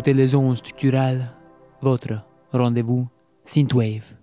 [0.00, 1.30] Écoutez les ondes structurales,
[1.82, 3.06] votre rendez-vous
[3.44, 4.14] Synthwave.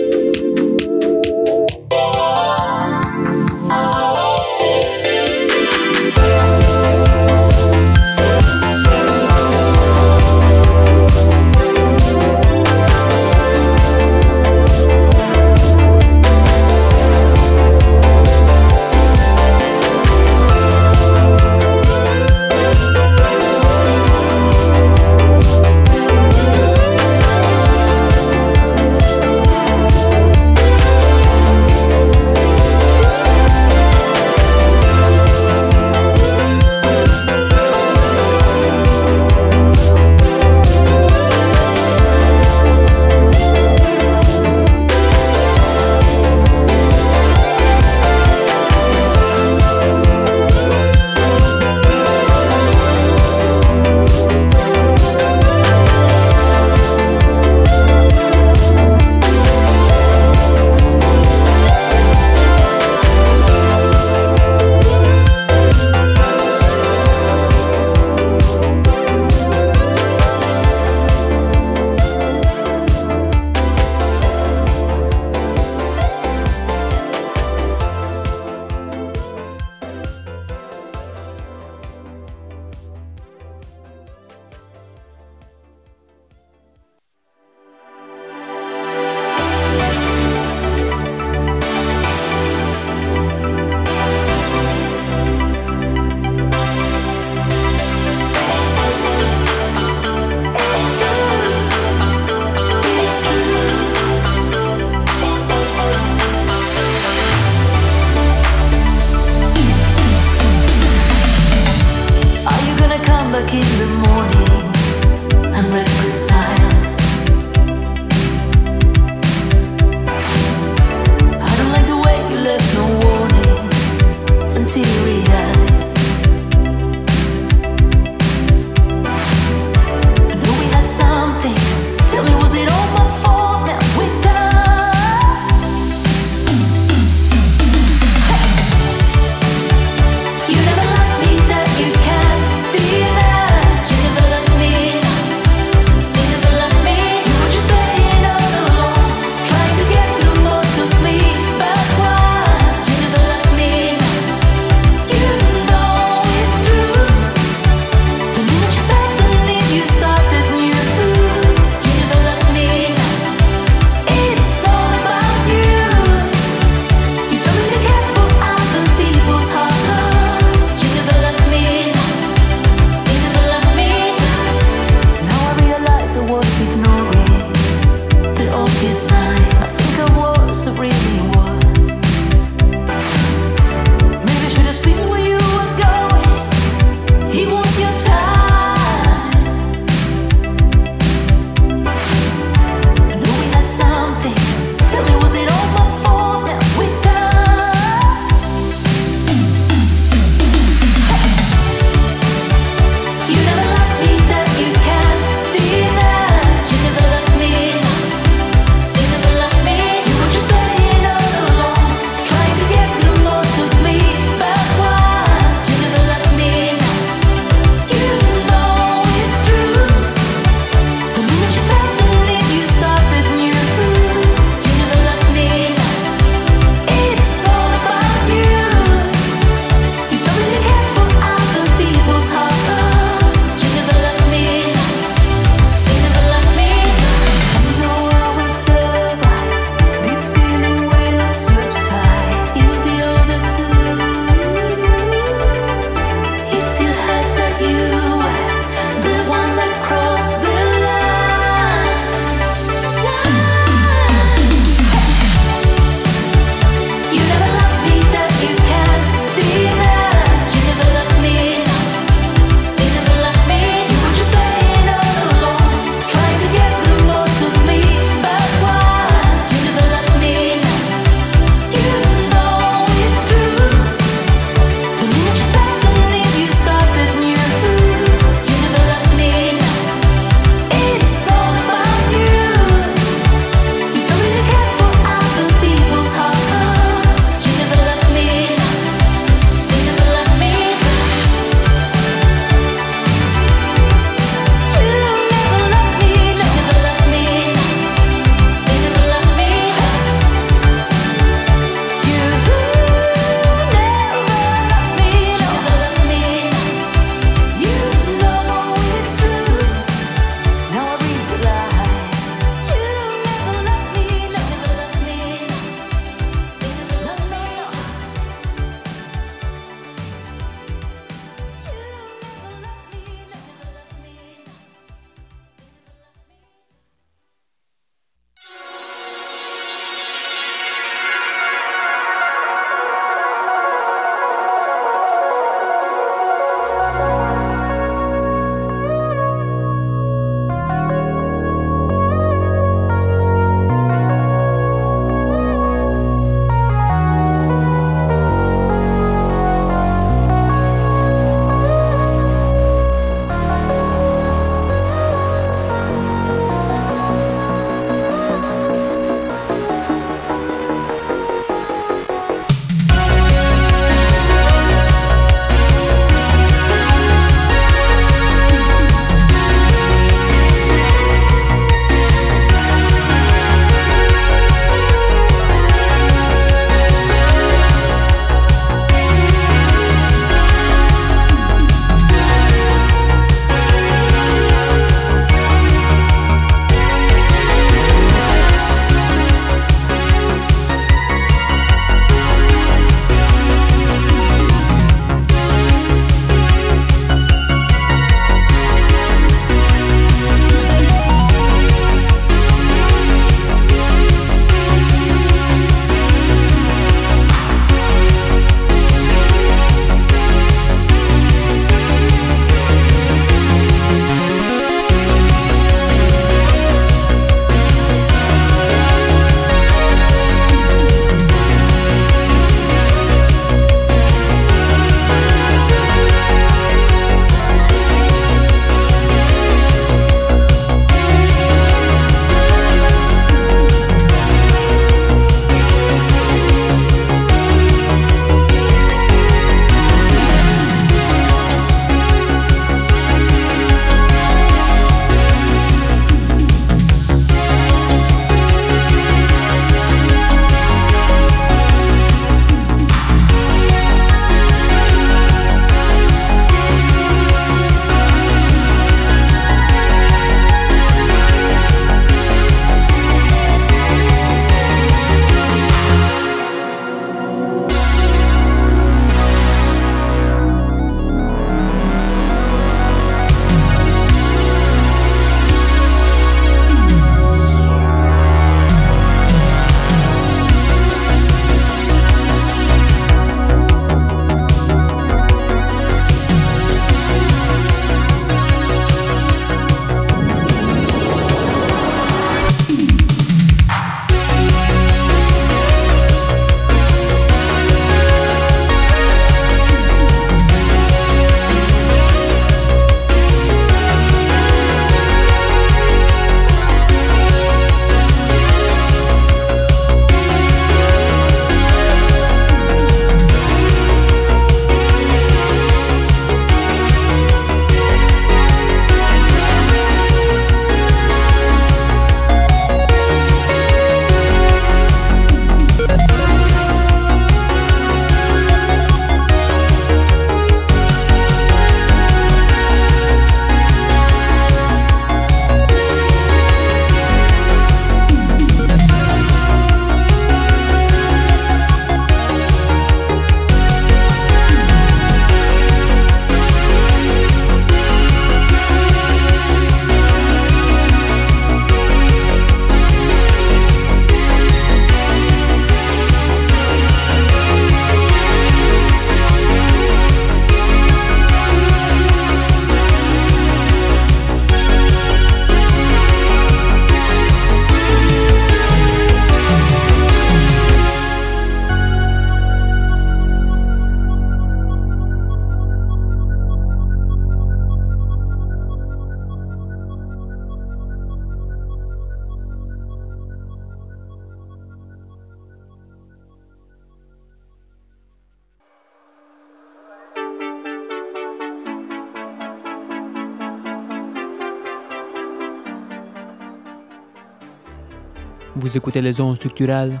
[598.66, 600.00] Vous écoutez les ondes structurales,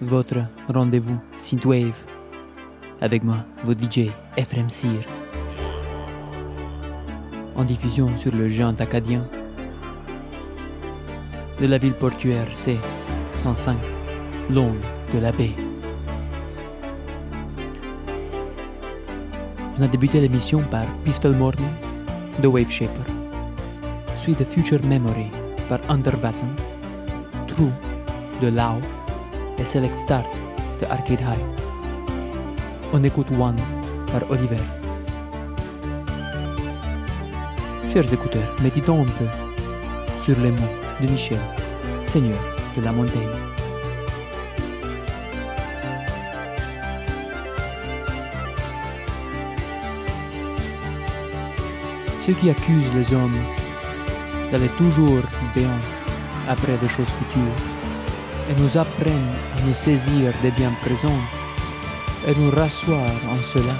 [0.00, 2.06] votre rendez-vous Synthwave.
[3.02, 5.02] Avec moi, votre DJ Ephraim Sir.
[7.54, 9.28] En diffusion sur le géant acadien
[11.60, 12.78] de la ville portuaire C
[13.34, 13.76] 105,
[14.48, 14.80] l'onde
[15.12, 15.52] de la baie.
[19.78, 21.66] On a débuté l'émission par Peaceful Morning
[22.42, 23.04] de Wave Shaper,
[24.14, 25.26] suite de Future Memory
[25.68, 26.56] par Underwatten,
[27.48, 27.70] True
[28.40, 28.80] de Lao
[29.58, 30.38] et Select Start
[30.80, 31.44] de Arcade High.
[32.92, 33.56] On écoute One
[34.12, 34.60] par Oliver.
[37.88, 39.06] Chers écouteurs, méditons
[40.20, 41.40] sur les mots de Michel,
[42.04, 42.38] Seigneur
[42.76, 43.20] de la montagne.
[52.20, 53.38] Ceux qui accusent les hommes
[54.52, 55.22] d'aller toujours
[55.54, 55.70] béant
[56.46, 57.77] après des choses futures
[58.48, 61.22] et nous apprennent à nous saisir des biens présents
[62.26, 63.74] et nous rasseoir en cela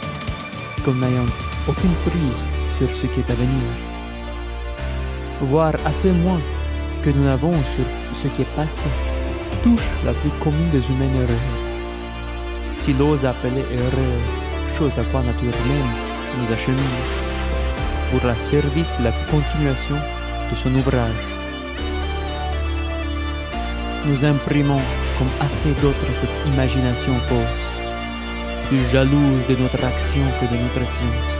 [0.84, 1.26] comme n'ayant
[1.68, 2.44] aucune prise
[2.78, 3.68] sur ce qui est à venir,
[5.40, 6.40] voire assez moins
[7.02, 7.84] que nous n'avons sur
[8.14, 8.84] ce qui est passé,
[9.62, 11.44] touche la plus commune des humains heureux.
[12.74, 14.18] S'il ose appeler heureux,
[14.78, 15.92] chose à quoi nature même
[16.38, 16.78] nous achemine,
[18.10, 19.96] pour la service de la continuation
[20.50, 21.37] de son ouvrage.
[24.06, 24.80] Nous imprimons
[25.18, 27.66] comme assez d'autres cette imagination fausse,
[28.68, 31.30] plus jalouse de notre action que de notre science.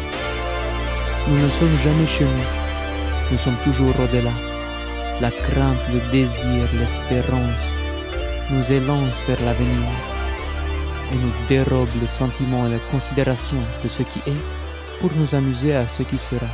[1.29, 4.33] Nous ne sommes jamais chez nous, nous sommes toujours au-delà.
[5.21, 7.67] La crainte, le désir, l'espérance
[8.51, 9.89] nous élancent vers l'avenir
[11.13, 14.45] et nous dérobent le sentiment et la considération de ce qui est
[15.01, 16.47] pour nous amuser à ce qui sera,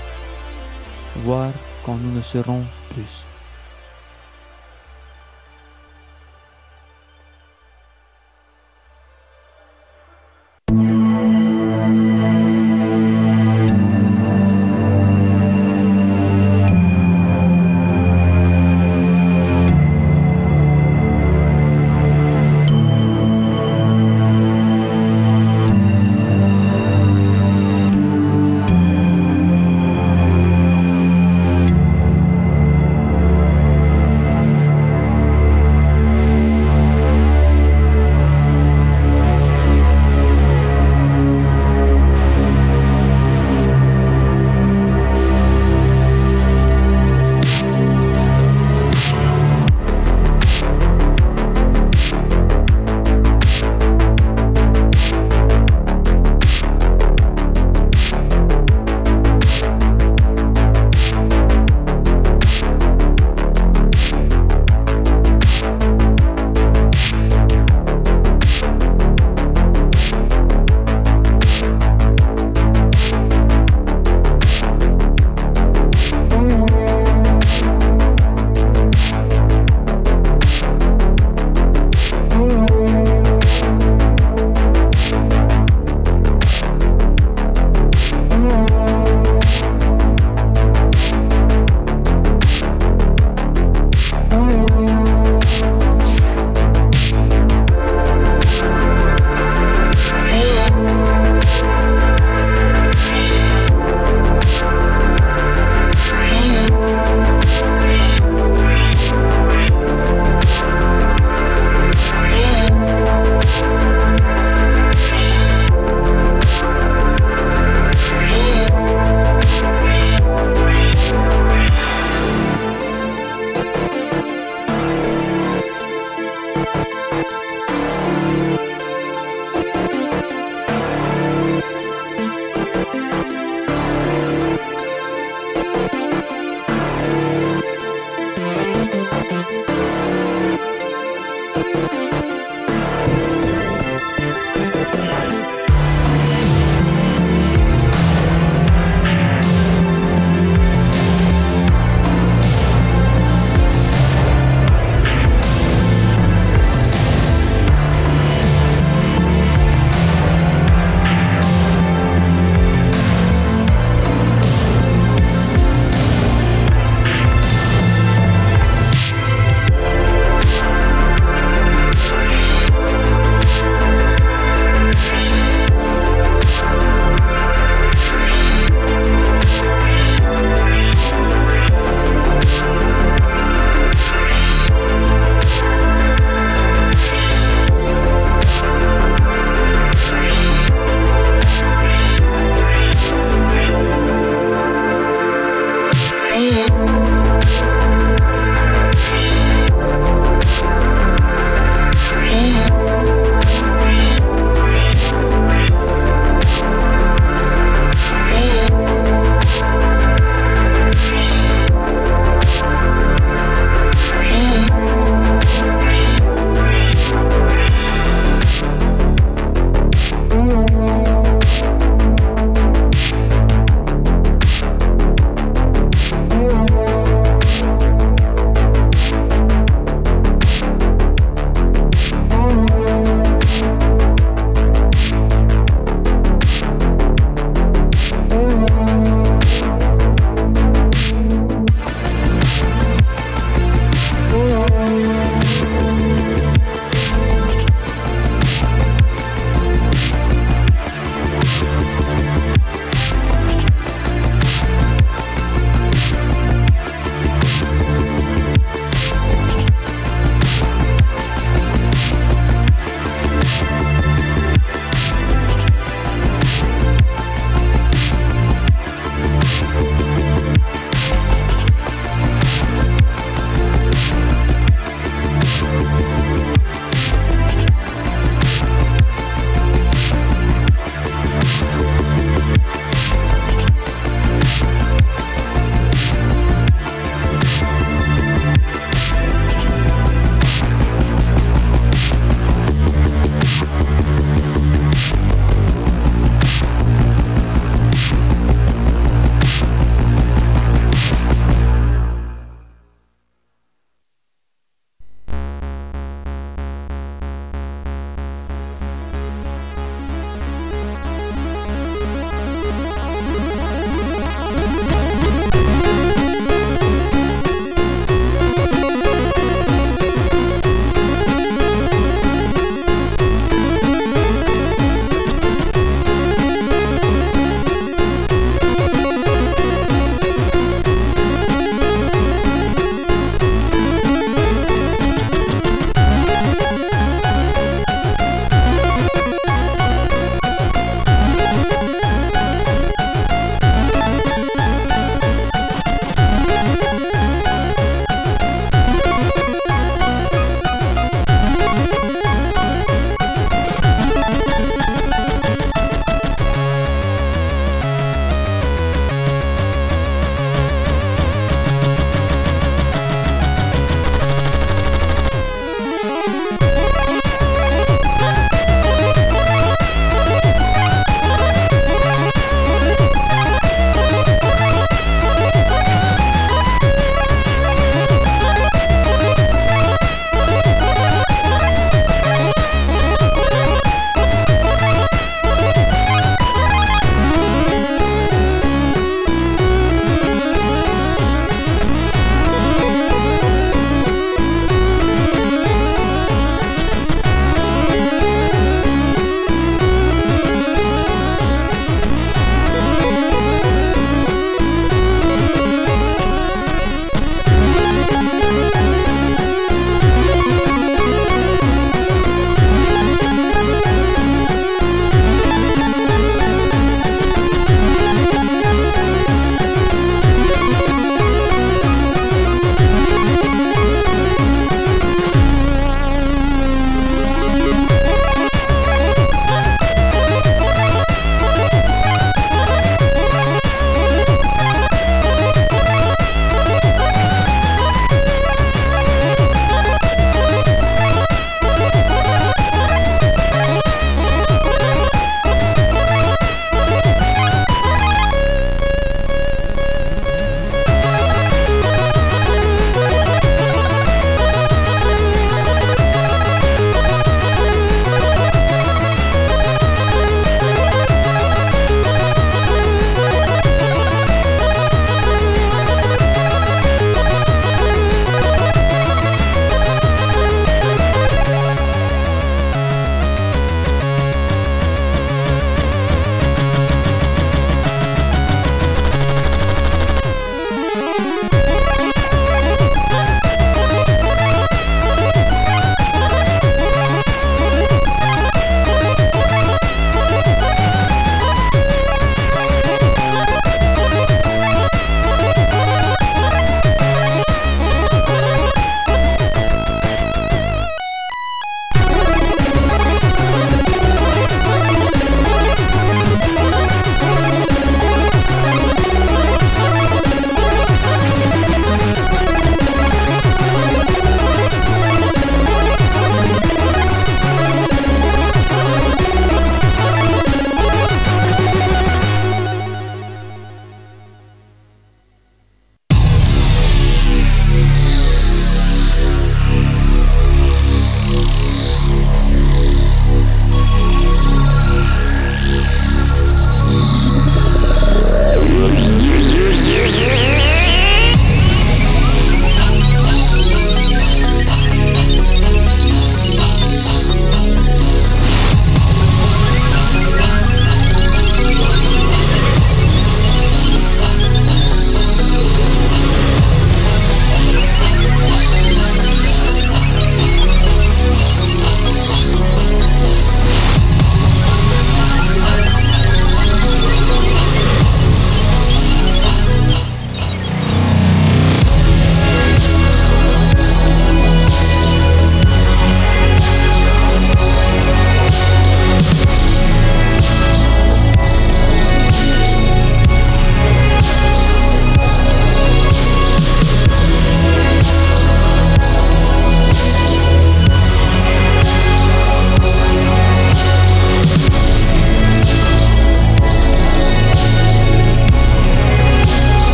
[1.25, 1.53] voire
[1.85, 3.34] quand nous ne serons plus.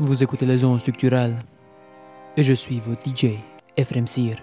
[0.00, 1.34] Vous écoutez les ondes structurales.
[2.36, 3.34] Et je suis votre DJ,
[3.76, 4.36] Ephraim Sir.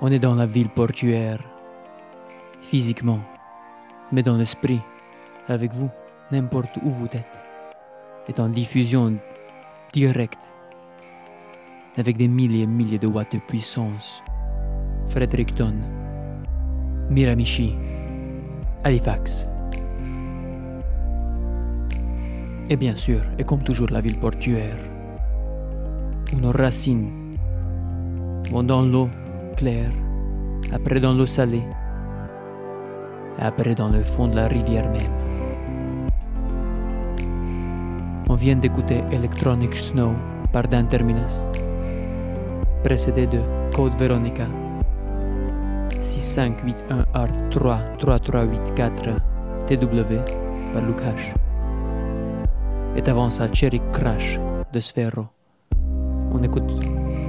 [0.00, 1.38] On est dans la ville portuaire,
[2.62, 3.20] physiquement,
[4.10, 4.80] mais dans l'esprit,
[5.48, 5.90] avec vous,
[6.32, 7.49] n'importe où vous êtes,
[8.28, 9.16] est en diffusion
[9.92, 10.54] directe,
[11.96, 14.22] avec des milliers et milliers de watts de puissance.
[15.06, 15.74] Fredericton,
[17.10, 17.74] Miramichi,
[18.84, 19.48] Halifax,
[22.70, 24.78] Et bien sûr, et comme toujours la ville portuaire,
[26.32, 27.10] où nos racines
[28.48, 29.10] vont dans l'eau
[29.56, 29.90] claire,
[30.72, 31.64] après dans l'eau salée,
[33.40, 35.19] après dans le fond de la rivière même.
[38.30, 40.12] On vient d'écouter Electronic Snow
[40.52, 41.42] par Dan Terminus,
[42.84, 43.40] précédé de
[43.74, 44.46] Code Veronica
[45.98, 49.16] 6581 Art 3 3384
[49.66, 50.14] TW
[50.72, 51.34] par Lukash
[52.94, 54.38] et avant ça Cherry Crash
[54.72, 55.26] de Sphero.
[56.32, 56.70] On écoute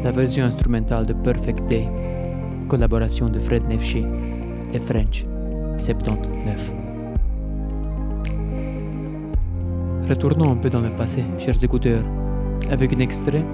[0.03, 1.89] la version instrumentale de Perfect Day,
[2.69, 4.05] collaboration de Fred Nefché
[4.71, 5.25] et French
[5.77, 6.80] 79.
[10.09, 12.03] Retournons un peu dans le passé, chers écouteurs,
[12.69, 13.45] avec un extrait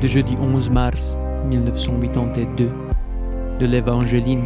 [0.00, 1.18] de jeudi 11 mars
[1.48, 2.70] 1982
[3.58, 4.44] de l'Évangéline.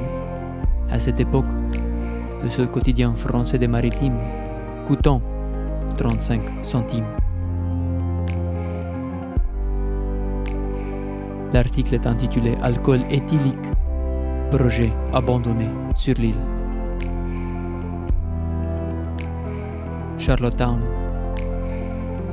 [0.91, 1.51] À cette époque,
[2.43, 4.17] le seul quotidien français des maritimes,
[4.87, 5.21] coûtant
[5.99, 7.07] 35 centimes.
[11.53, 13.59] L'article est intitulé Alcool éthylique,
[14.51, 16.60] projet abandonné sur l'île.
[20.21, 20.81] Charlottetown.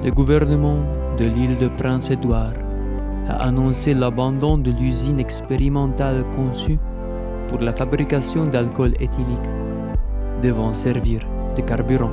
[0.03, 0.79] Le gouvernement
[1.17, 2.53] de l'île de Prince-Édouard
[3.29, 6.79] a annoncé l'abandon de l'usine expérimentale conçue
[7.47, 9.49] pour la fabrication d'alcool éthylique,
[10.43, 11.21] devant servir
[11.55, 12.11] de carburant.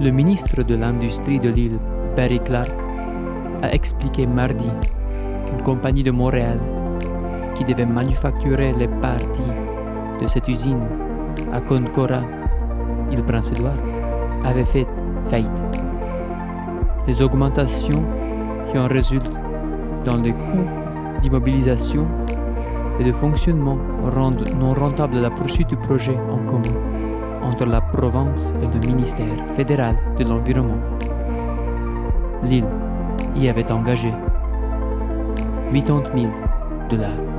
[0.00, 1.78] Le ministre de l'Industrie de l'île,
[2.16, 2.74] Barry Clark,
[3.62, 4.70] a expliqué mardi
[5.46, 6.58] qu'une compagnie de Montréal,
[7.54, 9.54] qui devait manufacturer les parties
[10.20, 10.82] de cette usine
[11.52, 12.24] à Concora,
[13.12, 13.91] île Prince-Édouard,
[14.44, 14.86] avait fait
[15.24, 15.64] faillite.
[17.06, 18.04] Les augmentations
[18.70, 19.38] qui en résultent
[20.04, 20.68] dans les coûts
[21.20, 22.06] d'immobilisation
[22.98, 26.74] et de fonctionnement rendent non rentable la poursuite du projet en commun
[27.42, 30.78] entre la province et le ministère fédéral de l'Environnement.
[32.44, 32.66] L'île
[33.36, 34.12] y avait engagé
[35.72, 36.32] 80 000
[36.88, 37.31] dollars.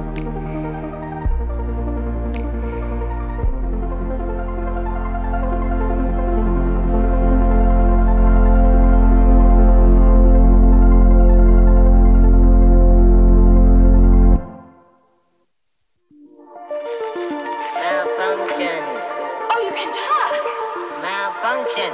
[21.44, 21.92] Malfunction.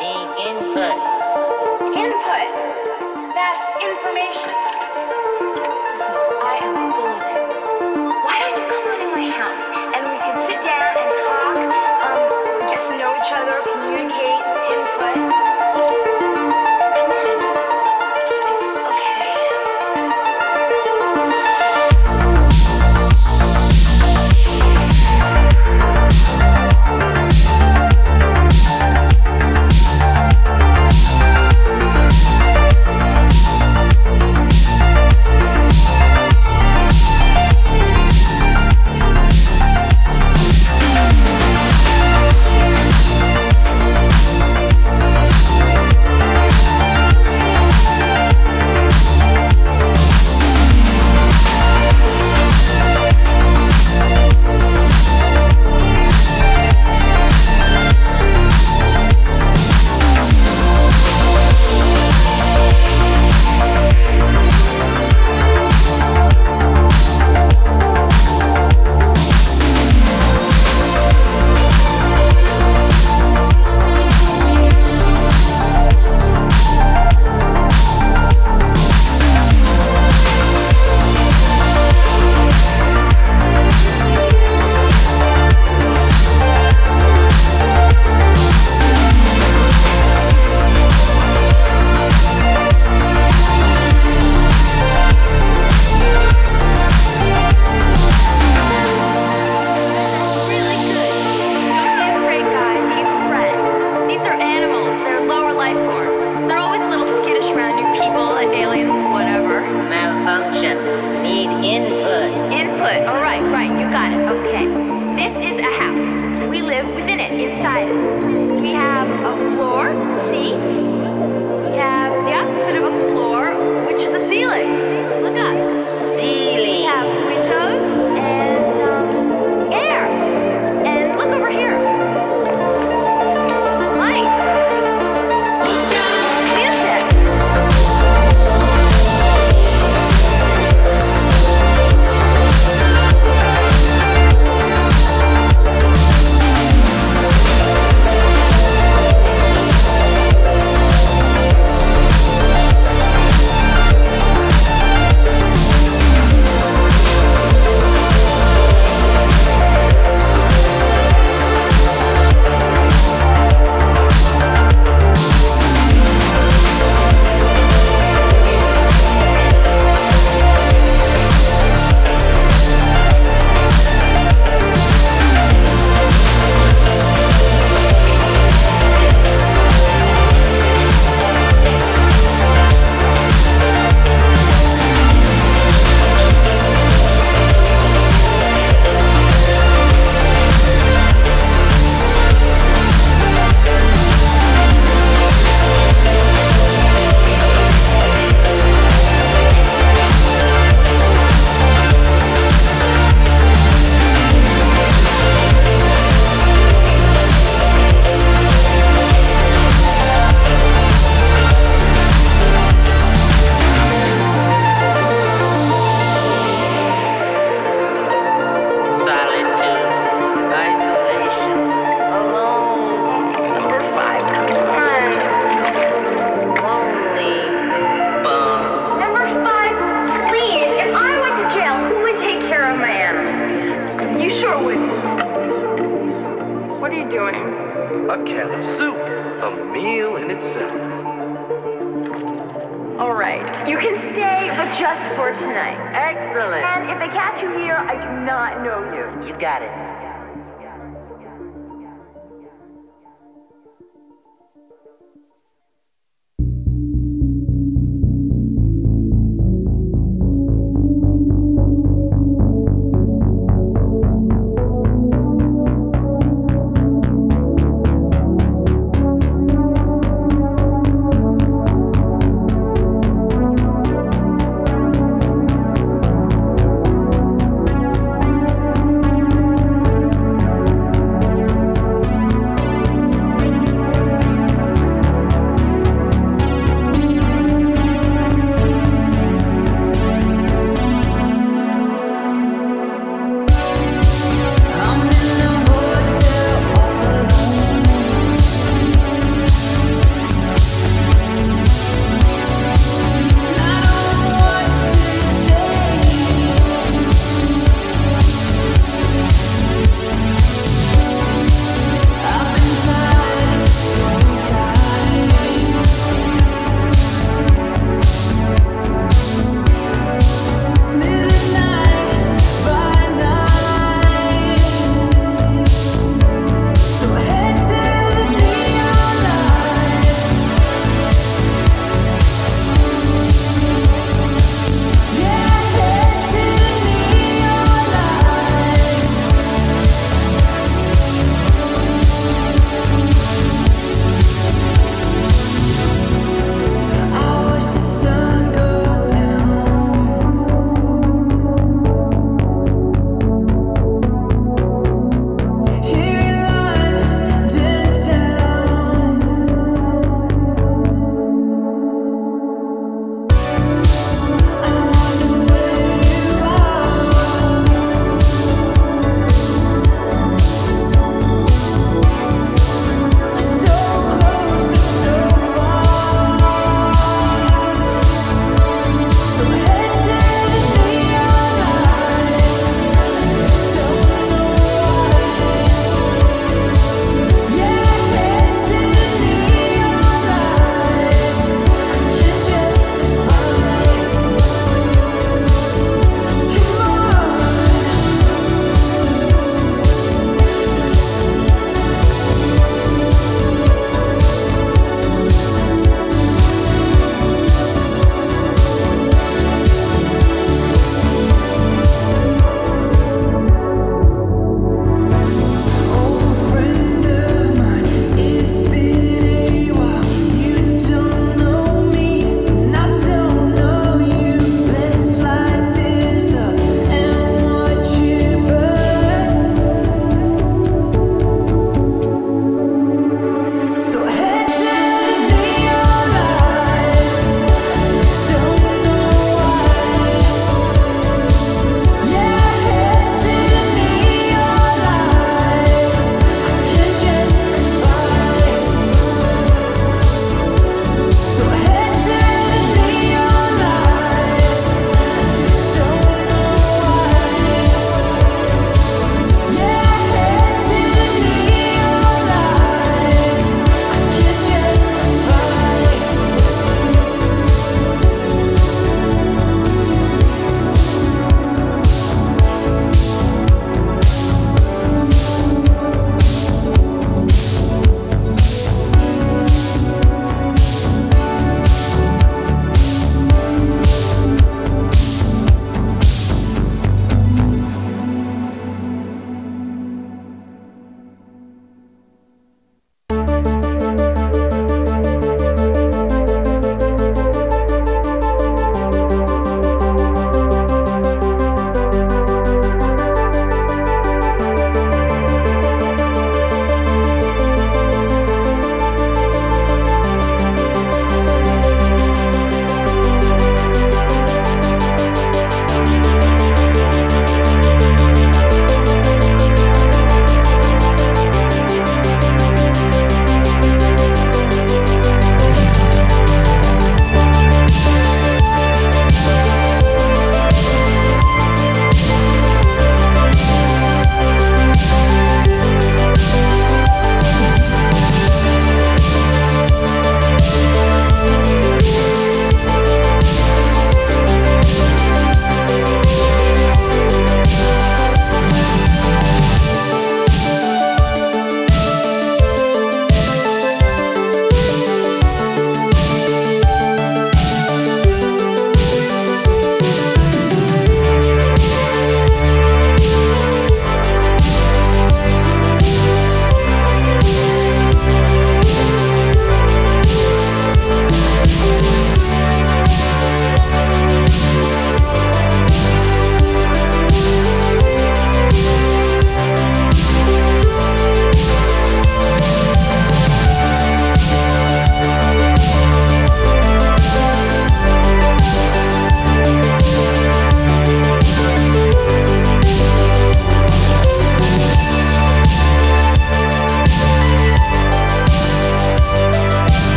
[0.00, 0.96] Need input.
[1.92, 2.48] Input.
[3.36, 4.54] That's information.
[6.40, 8.08] I am golden.
[8.24, 9.60] Why don't you come on in my house
[9.92, 11.56] and we can sit down and talk,
[12.00, 12.20] um,
[12.72, 14.40] get to know each other, communicate,
[14.72, 15.27] input.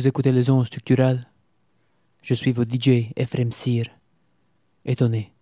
[0.00, 1.20] Vous écoutez les ondes structurelles
[2.22, 3.84] Je suis votre DJ Ephraim Sir.
[4.82, 5.34] Étonné.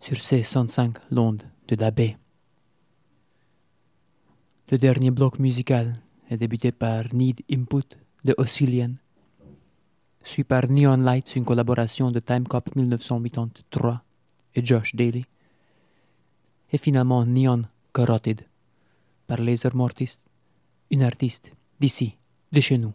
[0.00, 2.16] Sur ces 105 l'onde de la baie.
[4.70, 5.92] Le dernier bloc musical
[6.30, 8.94] est débuté par Need Input de Oscillian,
[10.22, 14.02] suivi par Neon Lights, une collaboration de Time Cop 1983
[14.54, 15.26] et Josh Daly,
[16.72, 18.40] et finalement Neon Carotid
[19.26, 20.20] par Laser Mortis,
[20.90, 22.16] une artiste d'ici,
[22.50, 22.94] de chez nous,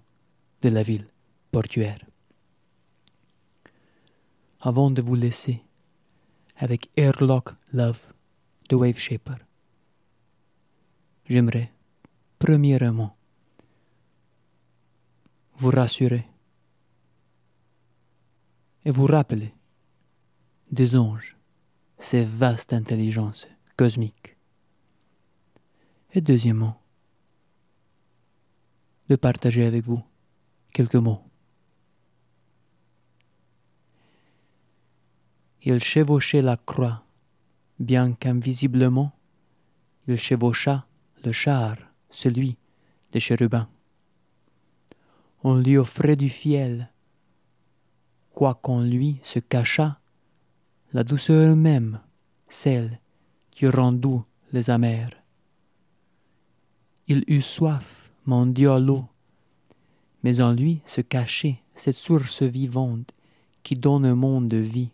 [0.61, 1.07] de la ville
[1.51, 1.99] portuaire.
[4.59, 5.61] Avant de vous laisser
[6.57, 8.13] avec Airlock Love
[8.69, 9.37] de Wave Shaper,
[11.25, 11.71] j'aimerais
[12.39, 13.15] premièrement
[15.57, 16.27] vous rassurer
[18.85, 19.53] et vous rappeler
[20.71, 21.37] des anges,
[21.97, 23.47] ces vastes intelligences
[23.77, 24.35] cosmiques.
[26.13, 26.81] Et deuxièmement,
[29.09, 30.03] de partager avec vous
[30.75, 31.21] quelques mots.
[35.63, 37.05] Il chevauchait la croix,
[37.79, 39.13] bien qu'invisiblement,
[40.05, 40.85] il chevaucha
[41.23, 41.77] le char,
[42.09, 42.57] celui
[43.13, 43.69] des chérubins.
[45.43, 46.91] On lui offrait du fiel,
[48.33, 49.97] quoiqu'on lui se cachât
[50.91, 52.01] la douceur même,
[52.49, 52.99] celle
[53.49, 55.15] qui rend doux les amers.
[57.07, 59.05] Il eut soif, mendia l'eau,
[60.25, 63.11] mais en lui se cachait cette source vivante
[63.61, 64.89] qui donne un monde de vie